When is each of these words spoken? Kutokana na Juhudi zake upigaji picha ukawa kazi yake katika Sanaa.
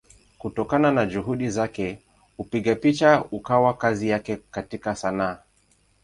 Kutokana 0.37 0.91
na 0.91 1.05
Juhudi 1.05 1.49
zake 1.49 1.99
upigaji 2.37 2.79
picha 2.79 3.23
ukawa 3.31 3.73
kazi 3.73 4.09
yake 4.09 4.37
katika 4.51 4.95
Sanaa. 4.95 5.39